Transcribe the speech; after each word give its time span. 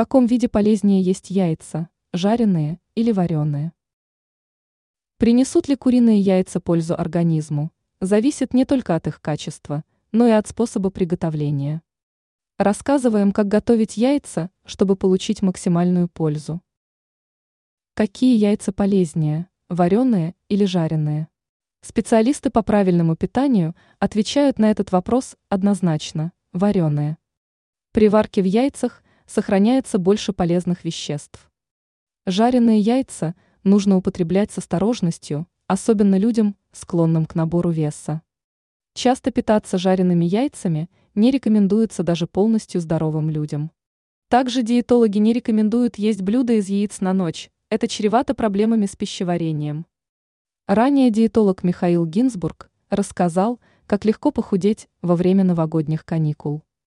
каком 0.00 0.24
виде 0.24 0.48
полезнее 0.48 1.02
есть 1.02 1.28
яйца, 1.28 1.90
жареные 2.14 2.80
или 2.94 3.12
вареные? 3.12 3.74
Принесут 5.18 5.68
ли 5.68 5.76
куриные 5.76 6.18
яйца 6.18 6.58
пользу 6.58 6.98
организму, 6.98 7.70
зависит 8.00 8.54
не 8.54 8.64
только 8.64 8.94
от 8.94 9.08
их 9.08 9.20
качества, 9.20 9.84
но 10.10 10.26
и 10.26 10.30
от 10.30 10.48
способа 10.48 10.88
приготовления. 10.88 11.82
Рассказываем, 12.56 13.30
как 13.30 13.48
готовить 13.48 13.98
яйца, 13.98 14.50
чтобы 14.64 14.96
получить 14.96 15.42
максимальную 15.42 16.08
пользу. 16.08 16.62
Какие 17.92 18.38
яйца 18.38 18.72
полезнее, 18.72 19.50
вареные 19.68 20.34
или 20.48 20.64
жареные? 20.64 21.28
Специалисты 21.82 22.48
по 22.48 22.62
правильному 22.62 23.16
питанию 23.16 23.76
отвечают 23.98 24.58
на 24.58 24.70
этот 24.70 24.92
вопрос 24.92 25.36
однозначно– 25.50 26.32
вареные. 26.54 27.18
При 27.92 28.08
варке 28.08 28.40
в 28.40 28.46
яйцах 28.46 29.02
сохраняется 29.30 29.98
больше 29.98 30.32
полезных 30.32 30.84
веществ. 30.84 31.50
Жареные 32.26 32.80
яйца 32.80 33.36
нужно 33.62 33.96
употреблять 33.96 34.50
с 34.50 34.58
осторожностью, 34.58 35.46
особенно 35.68 36.18
людям, 36.18 36.56
склонным 36.72 37.26
к 37.26 37.36
набору 37.36 37.70
веса. 37.70 38.22
Часто 38.92 39.30
питаться 39.30 39.78
жареными 39.78 40.24
яйцами 40.24 40.90
не 41.14 41.30
рекомендуется 41.30 42.02
даже 42.02 42.26
полностью 42.26 42.80
здоровым 42.80 43.30
людям. 43.30 43.70
Также 44.28 44.62
диетологи 44.62 45.18
не 45.18 45.32
рекомендуют 45.32 45.96
есть 45.96 46.22
блюда 46.22 46.54
из 46.54 46.68
яиц 46.68 47.00
на 47.00 47.12
ночь, 47.12 47.50
это 47.68 47.86
чревато 47.86 48.34
проблемами 48.34 48.86
с 48.86 48.96
пищеварением. 48.96 49.86
Ранее 50.66 51.10
диетолог 51.10 51.62
Михаил 51.62 52.04
Гинзбург 52.04 52.68
рассказал, 52.88 53.60
как 53.86 54.04
легко 54.04 54.32
похудеть 54.32 54.88
во 55.02 55.14
время 55.14 55.44
новогодних 55.44 56.04
каникул. 56.04 56.64